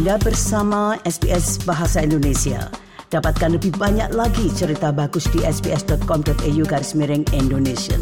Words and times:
Anda 0.00 0.16
bersama 0.16 0.96
SBS 1.04 1.60
Bahasa 1.68 2.00
Indonesia. 2.00 2.72
Dapatkan 3.12 3.60
lebih 3.60 3.76
banyak 3.76 4.16
lagi 4.16 4.48
cerita 4.48 4.96
bagus 4.96 5.28
di 5.28 5.44
sbs.com.au 5.44 6.62
garis 6.64 6.96
miring 6.96 7.28
Indonesia. 7.36 8.00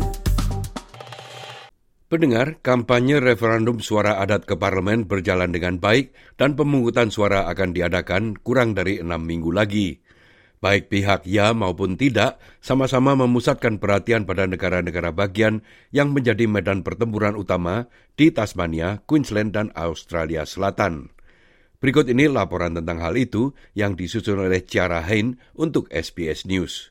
Pendengar, 2.06 2.62
kampanye 2.62 3.18
referendum 3.18 3.82
suara 3.82 4.22
adat 4.22 4.46
ke 4.46 4.54
parlemen 4.54 5.10
berjalan 5.10 5.50
dengan 5.50 5.82
baik 5.82 6.14
dan 6.38 6.54
pemungutan 6.54 7.10
suara 7.10 7.50
akan 7.50 7.74
diadakan 7.74 8.38
kurang 8.46 8.78
dari 8.78 9.02
enam 9.02 9.26
minggu 9.26 9.50
lagi. 9.50 9.98
Baik 10.62 10.94
pihak 10.94 11.26
ya 11.26 11.50
maupun 11.50 11.98
tidak 11.98 12.38
sama-sama 12.62 13.18
memusatkan 13.18 13.82
perhatian 13.82 14.22
pada 14.22 14.46
negara-negara 14.46 15.10
bagian 15.10 15.66
yang 15.90 16.14
menjadi 16.14 16.46
medan 16.46 16.86
pertempuran 16.86 17.34
utama 17.34 17.90
di 18.14 18.30
Tasmania, 18.30 19.02
Queensland, 19.02 19.50
dan 19.50 19.74
Australia 19.74 20.46
Selatan. 20.46 21.17
Berikut 21.78 22.10
ini 22.10 22.26
laporan 22.26 22.74
tentang 22.74 22.98
hal 22.98 23.14
itu 23.14 23.54
yang 23.78 23.94
disusun 23.94 24.42
oleh 24.42 24.66
Ciara 24.66 24.98
Hain 25.06 25.38
untuk 25.54 25.86
SBS 25.94 26.42
News. 26.50 26.90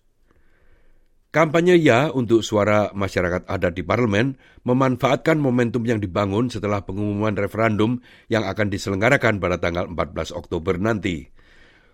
Kampanye 1.28 1.76
Ya 1.76 2.08
untuk 2.08 2.40
suara 2.40 2.96
masyarakat 2.96 3.52
adat 3.52 3.76
di 3.76 3.84
parlemen 3.84 4.40
memanfaatkan 4.64 5.44
momentum 5.44 5.84
yang 5.84 6.00
dibangun 6.00 6.48
setelah 6.48 6.88
pengumuman 6.88 7.36
referendum 7.36 8.00
yang 8.32 8.48
akan 8.48 8.72
diselenggarakan 8.72 9.44
pada 9.44 9.60
tanggal 9.60 9.92
14 9.92 10.32
Oktober 10.32 10.80
nanti. 10.80 11.28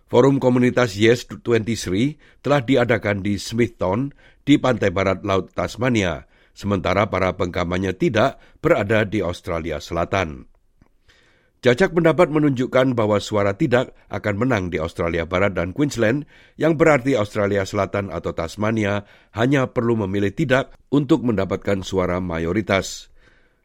Forum 0.05 0.37
komunitas 0.37 0.93
Yes 0.93 1.25
23 1.25 2.45
telah 2.45 2.61
diadakan 2.61 3.25
di 3.25 3.41
Smithton 3.41 4.13
di 4.45 4.61
pantai 4.61 4.93
barat 4.93 5.25
Laut 5.25 5.49
Tasmania, 5.49 6.29
sementara 6.53 7.09
para 7.09 7.33
pengkampanye 7.33 7.97
tidak 7.97 8.37
berada 8.61 9.01
di 9.01 9.25
Australia 9.25 9.81
Selatan. 9.81 10.52
Jajak 11.63 11.95
pendapat 11.95 12.27
menunjukkan 12.27 12.91
bahwa 12.91 13.23
suara 13.23 13.55
tidak 13.55 13.95
akan 14.11 14.35
menang 14.35 14.67
di 14.67 14.83
Australia 14.83 15.23
Barat 15.23 15.55
dan 15.55 15.71
Queensland, 15.71 16.27
yang 16.59 16.75
berarti 16.75 17.15
Australia 17.15 17.63
Selatan 17.63 18.11
atau 18.11 18.35
Tasmania 18.35 19.07
hanya 19.31 19.71
perlu 19.71 19.95
memilih 20.03 20.35
tidak 20.35 20.75
untuk 20.91 21.23
mendapatkan 21.23 21.79
suara 21.79 22.19
mayoritas. 22.19 23.07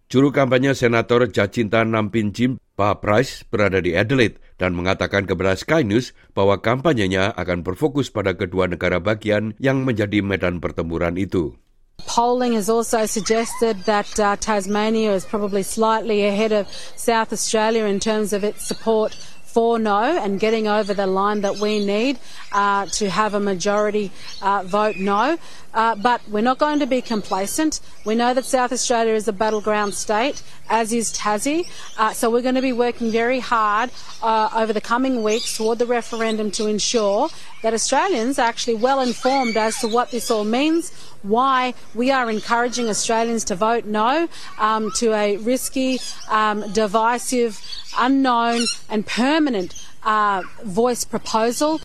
Juru 0.07 0.31
kampanye 0.31 0.79
Senator 0.79 1.27
Jacinta 1.27 1.83
Nampin 1.83 2.31
Jim 2.31 2.63
Pak 2.79 3.03
Price 3.03 3.43
berada 3.51 3.83
di 3.83 3.99
Adelaide 3.99 4.39
dan 4.63 4.79
mengatakan 4.79 5.27
kepada 5.27 5.59
Sky 5.59 5.83
News 5.83 6.15
bahwa 6.39 6.63
kampanyenya 6.63 7.35
akan 7.35 7.67
berfokus 7.67 8.15
pada 8.15 8.39
kedua 8.39 8.71
negara 8.71 9.03
bagian 9.03 9.59
yang 9.59 9.83
menjadi 9.83 10.23
medan 10.23 10.63
pertempuran 10.63 11.19
itu. 11.19 11.59
Polling 12.07 12.55
has 12.55 12.69
also 12.69 13.07
suggested 13.07 13.77
that 13.85 14.19
uh, 14.21 14.37
Tasmania 14.37 15.13
is 15.13 15.25
probably 15.25 15.63
slightly 15.63 16.25
ahead 16.27 16.53
of 16.53 16.69
South 16.97 17.33
Australia 17.33 17.85
in 17.85 18.01
terms 18.01 18.33
of 18.33 18.45
its 18.45 18.65
support 18.65 19.15
for 19.15 19.79
no 19.79 20.03
and 20.03 20.39
getting 20.39 20.69
over 20.69 20.95
the 20.95 21.07
line 21.07 21.41
that 21.41 21.57
we 21.57 21.85
need 21.85 22.19
uh, 22.53 22.87
to 22.87 23.11
have 23.11 23.35
a 23.35 23.41
majority 23.41 24.13
uh, 24.43 24.63
vote 24.65 24.97
no. 24.97 25.39
Uh, 25.79 25.95
but 25.95 26.21
we're 26.29 26.41
not 26.41 26.59
going 26.59 26.81
to 26.81 26.87
be 26.87 27.01
complacent. 27.01 27.79
We 28.05 28.17
know 28.17 28.35
that 28.35 28.45
South 28.45 28.73
Australia 28.73 29.15
is 29.15 29.29
a 29.29 29.33
battleground 29.33 29.95
state, 29.95 30.43
as 30.69 30.93
is 30.93 31.13
Tassie. 31.13 31.71
Uh, 31.97 32.13
so 32.13 32.29
we're 32.31 32.43
going 32.43 32.57
to 32.57 32.61
be 32.61 32.73
working 32.73 33.13
very 33.13 33.39
hard 33.39 33.93
uh, 34.21 34.51
over 34.57 34.73
the 34.73 34.81
coming 34.81 35.23
weeks 35.23 35.57
toward 35.57 35.79
the 35.79 35.87
referendum 35.87 36.51
to 36.59 36.67
ensure 36.67 37.29
that 37.63 37.75
Australians 37.75 38.41
are 38.41 38.49
actually 38.49 38.75
well 38.75 38.99
informed 38.99 39.57
as 39.57 39.79
to 39.79 39.87
what 39.87 40.11
this 40.11 40.33
all 40.33 40.43
means, 40.43 40.91
why 41.23 41.75
we 41.95 42.11
are 42.11 42.29
encouraging 42.29 42.89
Australians 42.89 43.45
to 43.45 43.55
vote 43.55 43.85
no 43.85 44.29
um, 44.59 44.91
to 44.97 45.13
a 45.13 45.37
risky, 45.37 46.01
um, 46.29 46.73
divisive, 46.73 47.63
unknown, 47.97 48.67
and 48.91 49.07
permanent 49.07 49.77
uh, 50.03 50.43
voice 50.65 51.05
proposal. 51.05 51.81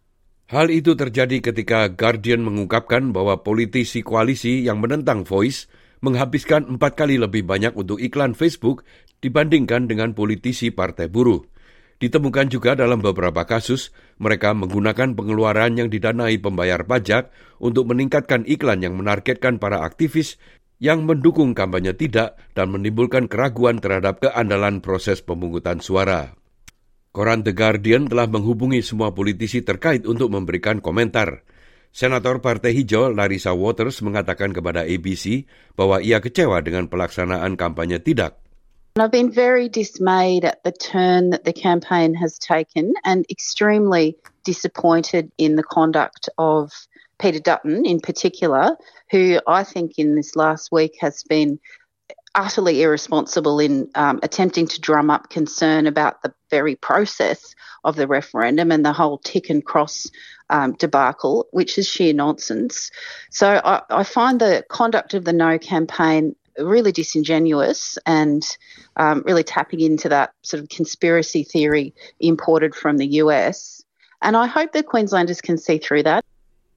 Hal 0.53 0.69
itu 0.69 0.93
terjadi 0.93 1.41
ketika 1.41 1.89
Guardian 1.89 2.45
mengungkapkan 2.45 3.09
bahwa 3.09 3.41
politisi 3.41 4.05
koalisi 4.05 4.61
yang 4.61 4.85
menentang 4.85 5.25
Voice 5.25 5.65
menghabiskan 6.05 6.69
empat 6.69 6.93
kali 6.93 7.17
lebih 7.17 7.41
banyak 7.41 7.73
untuk 7.73 7.97
iklan 7.97 8.37
Facebook 8.37 8.85
dibandingkan 9.17 9.89
dengan 9.89 10.13
politisi 10.13 10.69
Partai 10.69 11.09
Buruh. 11.09 11.41
Ditemukan 11.97 12.53
juga 12.53 12.77
dalam 12.77 13.01
beberapa 13.01 13.49
kasus, 13.49 13.89
mereka 14.21 14.53
menggunakan 14.53 15.17
pengeluaran 15.17 15.73
yang 15.73 15.89
didanai 15.89 16.37
pembayar 16.37 16.85
pajak 16.85 17.33
untuk 17.57 17.89
meningkatkan 17.89 18.45
iklan 18.45 18.85
yang 18.85 18.93
menargetkan 18.93 19.57
para 19.57 19.81
aktivis 19.81 20.37
yang 20.77 21.01
mendukung 21.09 21.57
kampanye 21.57 21.97
tidak 21.97 22.37
dan 22.53 22.69
menimbulkan 22.69 23.25
keraguan 23.25 23.81
terhadap 23.81 24.21
keandalan 24.21 24.85
proses 24.85 25.25
pemungutan 25.25 25.81
suara. 25.81 26.42
Koran 27.13 27.45
The 27.45 27.53
Guardian 27.53 28.09
telah 28.09 28.25
menghubungi 28.25 28.81
semua 28.81 29.13
politisi 29.13 29.61
terkait 29.61 30.09
untuk 30.09 30.33
memberikan 30.33 30.81
komentar. 30.81 31.45
Senator 31.93 32.41
Partai 32.41 32.73
Hijau 32.73 33.13
Larissa 33.13 33.53
Waters 33.53 34.01
mengatakan 34.01 34.49
kepada 34.49 34.81
ABC 34.81 35.45
bahwa 35.77 36.01
ia 36.01 36.17
kecewa 36.17 36.57
dengan 36.65 36.89
pelaksanaan 36.89 37.53
kampanye 37.53 38.01
tidak. 38.01 38.41
I've 38.97 39.13
been 39.13 39.29
very 39.29 39.69
dismayed 39.69 40.41
at 40.41 40.65
the 40.65 40.73
turn 40.73 41.29
that 41.37 41.45
the 41.45 41.53
campaign 41.53 42.17
has 42.17 42.41
taken 42.41 42.97
and 43.05 43.29
extremely 43.29 44.17
disappointed 44.41 45.29
in 45.37 45.53
the 45.53 45.65
conduct 45.65 46.33
of 46.41 46.73
Peter 47.21 47.37
Dutton 47.37 47.85
in 47.85 48.01
particular, 48.01 48.73
who 49.13 49.37
I 49.45 49.61
think 49.61 50.01
in 50.01 50.17
this 50.17 50.33
last 50.33 50.73
week 50.73 50.97
has 50.97 51.21
been 51.29 51.61
utterly 52.35 52.81
irresponsible 52.81 53.59
in 53.59 53.89
um, 53.95 54.19
attempting 54.23 54.67
to 54.67 54.81
drum 54.81 55.09
up 55.09 55.29
concern 55.29 55.87
about 55.87 56.21
the 56.21 56.33
very 56.49 56.75
process 56.75 57.55
of 57.83 57.95
the 57.95 58.07
referendum 58.07 58.71
and 58.71 58.85
the 58.85 58.93
whole 58.93 59.17
tick 59.19 59.49
and 59.49 59.65
cross 59.65 60.09
um, 60.49 60.73
debacle, 60.73 61.47
which 61.51 61.77
is 61.77 61.87
sheer 61.87 62.13
nonsense. 62.13 62.91
So 63.29 63.61
I, 63.63 63.81
I, 63.89 64.03
find 64.03 64.39
the 64.39 64.63
conduct 64.69 65.13
of 65.13 65.25
the 65.25 65.33
No 65.33 65.57
campaign 65.57 66.35
really 66.57 66.91
disingenuous 66.91 67.97
and 68.05 68.43
um, 68.97 69.23
really 69.25 69.43
tapping 69.43 69.79
into 69.79 70.09
that 70.09 70.33
sort 70.43 70.61
of 70.61 70.69
conspiracy 70.69 71.43
theory 71.43 71.93
imported 72.19 72.75
from 72.75 72.97
the 72.97 73.07
US. 73.07 73.83
And 74.21 74.37
I 74.37 74.47
hope 74.47 74.71
the 74.71 74.83
Queenslanders 74.83 75.41
can 75.41 75.57
see 75.57 75.77
through 75.77 76.03
that. 76.03 76.23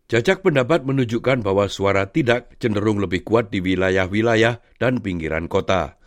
Jajak 0.06 0.46
pendapat 0.46 0.86
menunjukkan 0.86 1.42
bahwa 1.42 1.66
suara 1.66 2.06
tidak 2.14 2.54
cenderung 2.62 3.02
lebih 3.02 3.26
kuat 3.26 3.50
di 3.50 3.58
wilayah-wilayah 3.58 4.62
dan 4.78 5.02
pinggiran 5.02 5.50
kota. 5.50 5.98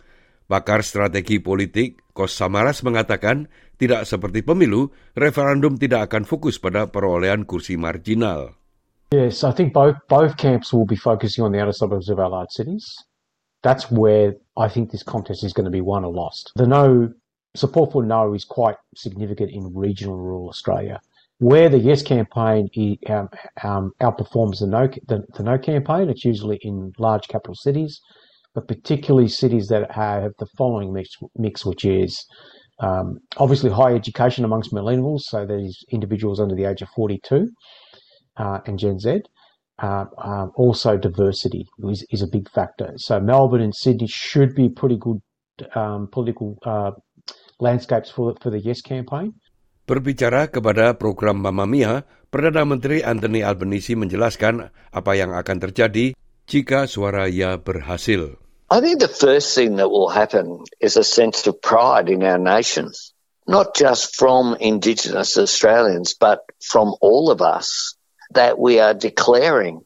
Pakar 0.48 0.80
strategi 0.80 1.36
politik 1.36 2.00
Kos 2.16 2.32
Samaras 2.32 2.80
mengatakan 2.80 3.52
tidak 3.76 4.08
seperti 4.08 4.40
pemilu, 4.40 4.88
referendum 5.12 5.76
tidak 5.76 6.08
akan 6.08 6.24
fokus 6.24 6.56
pada 6.56 6.88
perolehan 6.88 7.44
kursi 7.44 7.76
marginal. 7.76 8.56
Yes, 9.12 9.44
I 9.44 9.52
think 9.52 9.76
both 9.76 10.00
both 10.08 10.40
camps 10.40 10.72
will 10.72 10.88
be 10.88 10.96
focusing 10.96 11.44
on 11.44 11.52
the 11.52 11.60
outer 11.60 11.76
suburbs 11.76 12.08
of 12.08 12.16
our 12.16 12.32
large 12.32 12.56
cities. 12.56 12.88
That's 13.60 13.92
where 13.92 14.40
I 14.56 14.72
think 14.72 14.96
this 14.96 15.04
contest 15.04 15.44
is 15.44 15.52
going 15.52 15.68
to 15.68 15.74
be 15.74 15.84
won 15.84 16.08
or 16.08 16.12
lost. 16.14 16.56
The 16.56 16.64
no 16.64 17.12
support 17.52 17.92
for 17.92 18.00
no 18.00 18.32
is 18.32 18.48
quite 18.48 18.80
significant 18.96 19.52
in 19.52 19.76
regional 19.76 20.16
rural 20.16 20.48
Australia. 20.48 21.04
Where 21.40 21.70
the 21.70 21.78
Yes 21.78 22.02
campaign 22.02 22.68
um, 23.08 23.28
um, 23.64 23.92
outperforms 24.02 24.60
the 24.60 24.66
no, 24.66 24.88
the, 25.08 25.24
the 25.34 25.42
no 25.42 25.56
campaign, 25.56 26.10
it's 26.10 26.24
usually 26.24 26.58
in 26.60 26.92
large 26.98 27.28
capital 27.28 27.54
cities, 27.54 27.98
but 28.54 28.68
particularly 28.68 29.26
cities 29.28 29.68
that 29.68 29.90
have 29.90 30.32
the 30.38 30.46
following 30.58 30.92
mix, 30.92 31.08
mix 31.36 31.64
which 31.64 31.86
is 31.86 32.22
um, 32.80 33.20
obviously 33.38 33.70
high 33.70 33.94
education 33.94 34.44
amongst 34.44 34.72
millennials, 34.72 35.20
so 35.20 35.46
these 35.46 35.78
individuals 35.90 36.40
under 36.40 36.54
the 36.54 36.66
age 36.66 36.82
of 36.82 36.88
42 36.90 37.48
uh, 38.36 38.58
and 38.66 38.78
Gen 38.78 38.98
Z. 38.98 39.20
Uh, 39.82 40.04
um, 40.22 40.52
also, 40.56 40.98
diversity 40.98 41.64
is, 41.88 42.04
is, 42.10 42.20
a 42.20 42.28
big 42.30 42.50
factor. 42.50 42.92
So, 42.96 43.18
Melbourne 43.18 43.62
and 43.62 43.74
Sydney 43.74 44.08
should 44.08 44.54
be 44.54 44.68
pretty 44.68 44.98
good 44.98 45.20
um, 45.74 46.06
political 46.12 46.58
uh, 46.66 46.90
landscapes 47.60 48.10
for, 48.10 48.34
for 48.42 48.50
the 48.50 48.60
Yes 48.60 48.82
campaign. 48.82 49.32
Berbicara 49.90 50.46
kepada 50.46 50.94
program 50.94 51.42
Mamma 51.42 51.66
Mia, 51.66 52.06
Perdana 52.30 52.62
Menteri 52.62 53.02
Anthony 53.02 53.42
Albanese 53.42 53.98
menjelaskan 53.98 54.70
apa 54.70 55.12
yang 55.18 55.34
akan 55.34 55.58
terjadi 55.58 56.14
jika 56.46 56.86
suara 56.86 57.26
ya 57.26 57.58
berhasil. 57.58 58.38
I 58.70 58.78
think 58.78 59.02
the 59.02 59.10
first 59.10 59.50
thing 59.58 59.82
that 59.82 59.90
will 59.90 60.06
happen 60.06 60.62
is 60.78 60.94
a 60.94 61.02
sense 61.02 61.42
of 61.50 61.58
pride 61.58 62.06
in 62.06 62.22
our 62.22 62.38
nation, 62.38 62.94
not 63.50 63.74
just 63.74 64.14
from 64.14 64.54
Indigenous 64.62 65.34
Australians, 65.34 66.14
but 66.14 66.46
from 66.62 66.94
all 67.02 67.34
of 67.34 67.42
us, 67.42 67.98
that 68.30 68.62
we 68.62 68.78
are 68.78 68.94
declaring 68.94 69.82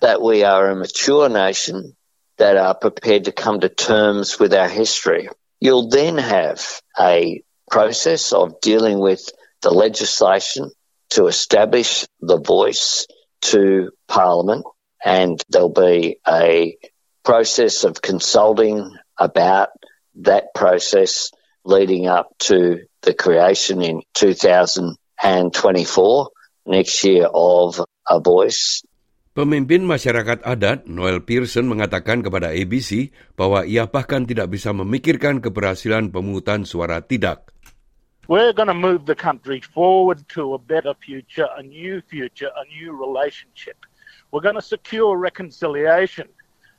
that 0.00 0.24
we 0.24 0.48
are 0.48 0.72
a 0.72 0.80
mature 0.80 1.28
nation 1.28 1.92
that 2.40 2.56
are 2.56 2.72
prepared 2.72 3.28
to 3.28 3.36
come 3.36 3.60
to 3.60 3.68
terms 3.68 4.40
with 4.40 4.56
our 4.56 4.72
history. 4.72 5.28
You'll 5.60 5.92
then 5.92 6.16
have 6.16 6.64
a 6.96 7.44
process 7.68 8.32
of 8.32 8.64
dealing 8.64 8.96
with 8.96 9.28
the 9.62 9.70
legislation 9.70 10.70
to 11.10 11.26
establish 11.26 12.06
the 12.20 12.38
voice 12.38 13.06
to 13.42 13.90
Parliament, 14.08 14.64
and 15.04 15.42
there'll 15.48 15.68
be 15.68 16.18
a 16.26 16.76
process 17.24 17.84
of 17.84 18.02
consulting 18.02 18.96
about 19.16 19.68
that 20.16 20.52
process 20.54 21.30
leading 21.64 22.06
up 22.06 22.36
to 22.38 22.86
the 23.02 23.14
creation 23.14 23.82
in 23.82 24.02
2024, 24.14 26.30
next 26.66 27.04
year, 27.04 27.28
of 27.32 27.80
a 28.08 28.20
voice 28.20 28.82
Pemimpin 29.32 29.88
masyarakat 29.88 30.44
adat 30.44 30.84
Noel 30.84 31.24
Pearson 31.24 31.64
mengatakan 31.64 32.20
kepada 32.20 32.52
ABC 32.52 33.16
bahwa 33.32 33.64
ia 33.64 33.88
bahkan 33.88 34.28
tidak 34.28 34.52
bisa 34.52 34.76
memikirkan 34.76 35.40
keberhasilan 35.40 36.12
pemungutan 36.12 36.68
suara 36.68 37.00
tidak. 37.00 37.48
We're 38.28 38.52
going 38.52 38.68
to 38.68 38.74
move 38.74 39.04
the 39.04 39.16
country 39.16 39.60
forward 39.60 40.28
to 40.30 40.54
a 40.54 40.58
better 40.58 40.94
future, 40.94 41.48
a 41.56 41.62
new 41.62 42.00
future, 42.02 42.50
a 42.56 42.64
new 42.66 42.92
relationship. 42.92 43.76
We're 44.30 44.40
going 44.40 44.54
to 44.54 44.62
secure 44.62 45.16
reconciliation 45.16 46.28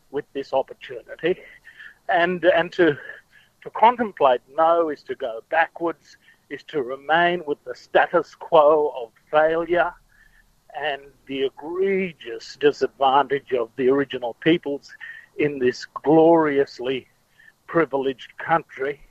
with 0.09 0.23
this 0.31 0.53
opportunity. 0.53 1.37
And, 2.07 2.45
and 2.45 2.71
to, 2.73 2.97
to 3.61 3.69
contemplate 3.71 4.39
no 4.55 4.89
is 4.89 5.03
to 5.03 5.15
go 5.15 5.41
backwards, 5.49 6.15
is 6.49 6.63
to 6.69 6.81
remain 6.81 7.43
with 7.45 7.61
the 7.65 7.75
status 7.75 8.35
quo 8.35 8.93
of 8.97 9.11
failure 9.29 9.93
and 10.73 11.01
the 11.25 11.43
egregious 11.43 12.55
disadvantage 12.55 13.51
of 13.51 13.69
the 13.75 13.89
original 13.89 14.35
peoples 14.35 14.93
in 15.37 15.59
this 15.59 15.85
gloriously 16.03 17.07
privileged 17.67 18.37
country. 18.37 19.01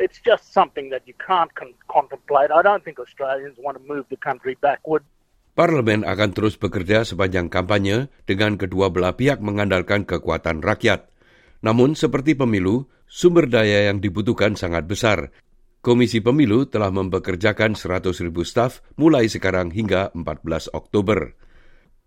It's 0.00 0.16
just 0.24 0.48
something 0.56 0.88
that 0.88 1.04
you 1.04 1.12
can't 1.20 1.52
con- 1.52 1.76
contemplate. 1.92 2.48
I 2.48 2.64
don't 2.64 2.80
think 2.80 2.96
Australians 2.96 3.60
want 3.60 3.76
to 3.76 3.84
move 3.84 4.08
the 4.08 4.16
country 4.16 4.56
backward. 4.56 5.04
Parlemen 5.52 6.08
akan 6.08 6.32
terus 6.32 6.56
bekerja 6.56 7.04
sepanjang 7.04 7.52
kampanye 7.52 8.08
dengan 8.24 8.56
kedua 8.56 8.88
belah 8.88 9.12
pihak 9.12 9.44
mengandalkan 9.44 10.08
kekuatan 10.08 10.64
rakyat. 10.64 11.12
Namun 11.60 11.92
seperti 11.92 12.32
pemilu, 12.32 12.88
sumber 13.04 13.44
daya 13.44 13.92
yang 13.92 14.00
dibutuhkan 14.00 14.56
sangat 14.56 14.88
besar 14.88 15.28
Komisi 15.80 16.20
Pemilu 16.20 16.68
telah 16.68 16.92
mempekerjakan 16.92 17.72
100 17.72 18.12
ribu 18.20 18.44
staf 18.44 18.84
mulai 19.00 19.32
sekarang 19.32 19.72
hingga 19.72 20.12
14 20.12 20.76
Oktober. 20.76 21.32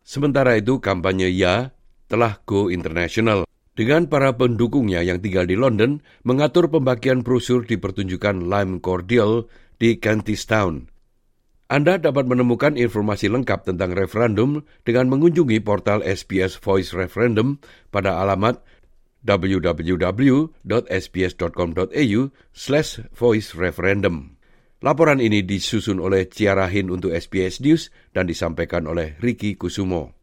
Sementara 0.05 0.53
itu, 0.61 0.77
kampanye 0.77 1.33
Ya 1.33 1.73
telah 2.05 2.37
go 2.45 2.69
international 2.69 3.49
dengan 3.73 4.05
para 4.09 4.33
pendukungnya 4.37 5.01
yang 5.01 5.21
tinggal 5.21 5.49
di 5.49 5.57
London 5.57 6.01
mengatur 6.21 6.69
pembagian 6.69 7.25
brosur 7.25 7.65
di 7.65 7.77
pertunjukan 7.77 8.45
Lime 8.45 8.81
Cordial 8.81 9.49
di 9.81 9.97
Kentish 9.97 10.45
Town. 10.45 10.89
Anda 11.73 11.97
dapat 11.97 12.29
menemukan 12.29 12.77
informasi 12.77 13.33
lengkap 13.33 13.65
tentang 13.65 13.97
referendum 13.97 14.61
dengan 14.85 15.09
mengunjungi 15.09 15.57
portal 15.65 16.05
SBS 16.05 16.61
Voice 16.61 16.93
Referendum 16.93 17.57
pada 17.89 18.21
alamat 18.21 18.61
www.sbs.com.au 19.23 20.51
slash 22.51 22.99
voice 23.15 23.55
referendum. 23.55 24.35
Laporan 24.83 25.23
ini 25.23 25.47
disusun 25.47 26.03
oleh 26.03 26.27
Ciara 26.27 26.67
Hin 26.67 26.91
untuk 26.91 27.15
SBS 27.15 27.63
News 27.63 27.87
dan 28.11 28.27
disampaikan 28.27 28.83
oleh 28.83 29.15
Ricky 29.23 29.55
Kusumo. 29.55 30.22